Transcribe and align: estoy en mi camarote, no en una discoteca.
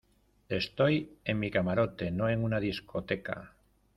estoy 0.49 1.15
en 1.25 1.37
mi 1.39 1.51
camarote, 1.51 2.09
no 2.09 2.27
en 2.27 2.43
una 2.43 2.59
discoteca. 2.59 3.53